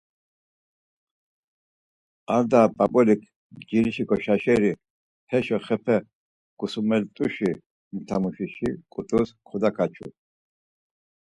Ar 2.35 2.43
daa... 2.51 2.67
p̌ap̌ulik 2.75 3.21
ncirişi 3.57 4.03
goşaşeri 4.09 4.71
heşo 5.29 5.57
xepe 5.65 5.97
gusumelt̆uşa 6.59 7.49
motamuşişi 7.93 8.69
ǩut̆us 8.93 9.29
kodakaçu. 9.47 10.07